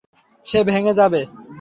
[0.45, 1.21] সে ভেঙে যাবে।